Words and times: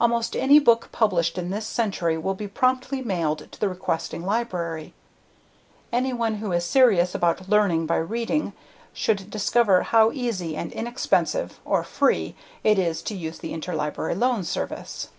Almost 0.00 0.34
any 0.34 0.58
book 0.58 0.88
published 0.90 1.36
in 1.36 1.50
this 1.50 1.66
century 1.66 2.16
will 2.16 2.32
be 2.32 2.48
promptly 2.48 3.02
mailed 3.02 3.52
to 3.52 3.60
the 3.60 3.68
requesting 3.68 4.24
library. 4.24 4.94
Anyone 5.92 6.36
who 6.36 6.50
is 6.52 6.64
serious 6.64 7.14
about 7.14 7.50
learning 7.50 7.84
by 7.84 7.98
reading 7.98 8.54
should 8.94 9.28
discover 9.28 9.82
how 9.82 10.12
easy 10.12 10.56
and 10.56 10.72
inexpensive 10.72 11.60
(or 11.66 11.84
free) 11.84 12.34
it 12.64 12.78
is 12.78 13.02
to 13.02 13.14
use 13.14 13.38
the 13.40 13.52
Interlibrary 13.52 14.18
Loan 14.18 14.44
Service. 14.44 15.10